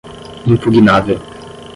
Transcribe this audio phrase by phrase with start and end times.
[0.47, 1.21] impugnável